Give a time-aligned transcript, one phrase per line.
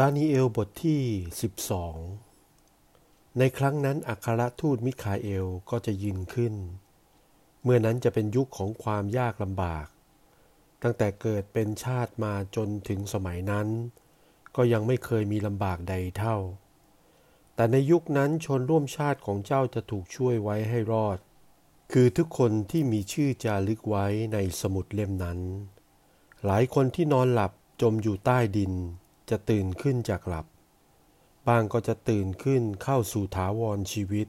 [0.00, 1.02] ดานิเอลบทที่
[2.20, 6.54] 12 ในครั้งนั้นอัครทูตมิคาเอลก็จะยืนขึ้น
[7.62, 9.86] เมื่อนั้นจะเป็นยุคของความยากลำบาก
[10.82, 13.68] ตั้งแต่เกิดเป็นชาติมาจนถึงสมัยนั้น
[14.56, 16.36] ก็ยังไม่เคยมีลำบากใดเท่า
[17.54, 21.18] แต่ในยุคนั้นชนร่วมชาติของเจ้าจะถูกช่วยไว้ให้รอด
[21.92, 25.40] คือทุกคนที่มีชื่อจารึกไว้ในสมุดเล่มนั้น
[26.44, 27.52] หลายคนที่นอนหลับ
[27.82, 28.74] จมอยู่ใต้ดิน
[29.30, 30.46] จะตื่นขึ้นจากหลับ
[31.48, 34.28] บางก็จะตื่นขึ้นเข้าสู่ถาวรชีวิต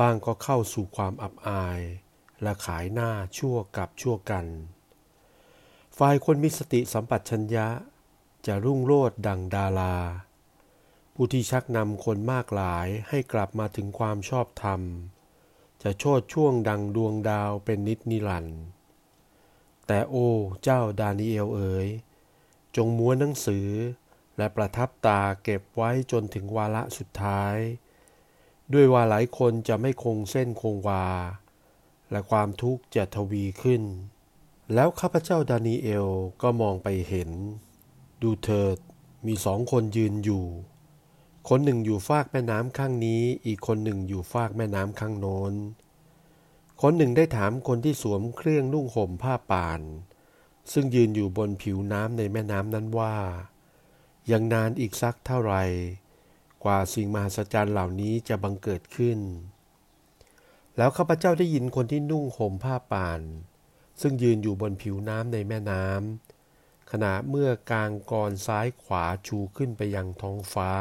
[0.00, 1.80] บางก็เข้าสู่ความอับอาย
[2.42, 4.46] และขายหน้าชั่วกับชั่วกัน
[5.98, 7.68] ฝ่ายคนมีสติสัมปชัญญะ
[8.46, 9.96] จะรุ่งโรจน์ดังดารา
[11.14, 14.80] ผู้ที่ชักนำคนมากหลายให้กลับมาถึงความชอบธรรม
[15.82, 18.60] จะโชดช่วงดังดวงดาวเป็นนิดนิรันด์
[19.86, 20.28] แต่โอ้
[20.62, 21.88] เจ้าดานิเอลเอ๋ย
[22.76, 23.68] จงม้วนหนังสือ
[24.36, 27.56] และประทับตาเก็บไว้จนถึงวาระสุดท้าย
[28.72, 31.06] ด้วยว่าหลายคนจะไม่คงเส้นคงวา
[32.10, 33.82] และความทุกข์จะทวีขึ้น
[34.74, 36.08] แล้วข้าพเจ้าดานีเอล
[36.42, 37.30] ก็มองไปเห็น
[38.22, 38.78] ดูเถิด
[39.26, 40.44] มีสองคนยืนอยู่
[41.48, 45.54] คนหนึ่งอยู่ฟากแม่น้ำข้างนี้ อีกคนหนึ่งอยู่ฟากแม่น้ำข้างโน้น
[46.82, 49.80] คนหนึ่งได้ถามคนที่สวมเครื่องนุ่งห่มผ้าป่าน
[50.72, 53.16] ซึ่งยืนอยู่บนผิวน้ำในแม่น้ำนั้นว่า
[54.30, 55.64] ยังนานอีกสักเท่าไหร่
[56.64, 59.18] กว่าสิ่งมหัศจรรย์เหล่านี้จะบังเกิดขึ้น
[60.76, 63.20] แล้วข้าพเจ้าได้ยินคนที่นุ่งห่มผ้าป่าน
[64.00, 70.72] ซึ่งยืนอยู่บนผิวน้ำในแม่น้ำขณะเมื่อกลางกรซ้ายขวาชูขึ้นไปยังท้องฟ้า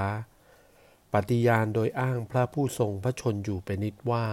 [1.14, 4.28] ปฏิญาณโดยอ้างพระผู้ทรงพระชนอยู่เป็นนิดว่า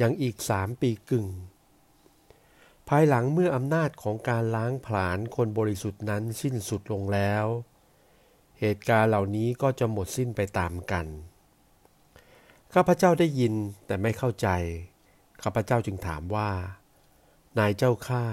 [0.00, 1.28] ยังอีกสามปีกึ่ง
[2.92, 7.44] ภายหลังเมื่ออำนาจของการล้างผลาญคนบริสุทธิ์นั้นสิ้นสุดลงแล้ว
[8.60, 11.06] เหตุการณ์เหล่านี้ก็จะหมดสิ้นไปตามกัน
[12.74, 13.54] ข้าพเจ้าได้ยิน
[13.86, 14.48] แต่ไม่เข้าใจ
[15.42, 16.50] ข้าพเจ้าจึงถามว่า
[17.58, 18.24] นายเจ้าข้า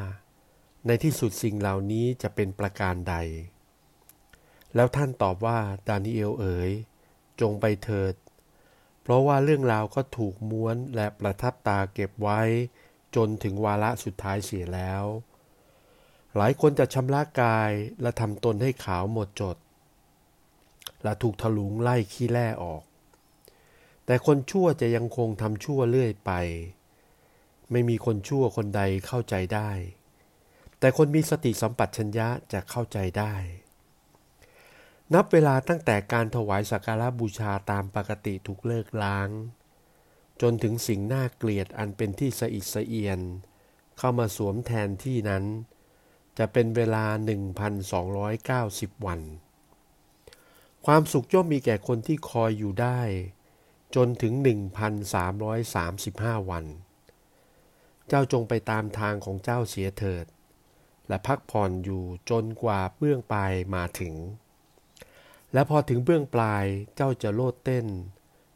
[0.88, 3.16] ในที่สุดสิ่งเหล่านี้จะเป็นประการใด
[4.76, 6.72] แล้วท่านตอบว่าดานิเอลเอ๋ย
[7.42, 8.14] จงไปเถิด
[9.02, 12.42] เพราะว่าเรื่องราวก็ถูกม้วนและประทับตาเก็บไว้
[13.16, 15.04] จนถึงวาระสุดท้ายเสียแล้ว
[16.36, 19.58] หลายคนจะชำระกายและทำตนให้ขาวหมดจด
[21.04, 22.84] และถูกถลุงไล่ขี้แร่ออก
[24.06, 26.32] แต่คนชั่วจะยังคงทำชั่วเรื่อยไป
[27.72, 29.72] ไม่มีคนชั่วคนใดเข้าใจได้
[30.80, 33.34] แต่คนมีสติสัมปชัญญะจะเข้าใจได้
[35.14, 39.30] นับเวลาตั้งแต่การถวายสักการะบูชาตามปกติถูกเลิกล้าง
[40.42, 43.20] จนถึงสิ่งน่าเกลียดอันเป็นที่สะอิดสะเอียน
[43.98, 45.44] เข้ามาสวมแทนที่นั้น
[46.38, 47.06] จะเป็นเวลา
[47.86, 49.22] 1,290 วัน
[50.86, 53.02] ความสุขย่อมมีแก่คนที่คอยอยู่ได้
[53.96, 54.34] จนถึง
[55.62, 56.66] 1,335 วัน
[58.08, 60.26] เจ้าจงไปตามทางของเจ้าเสียเถิด
[61.08, 64.14] และพักผ่อนอยู่จนกว่าเบื้องปลายมาถึง
[65.54, 66.66] และพอถึงเบื้องปลาย
[66.96, 67.88] เจ้าจะโลดเต้น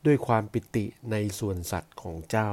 [0.06, 2.50] ด้วยความปิติในส่วนสัตว์ของเจ้า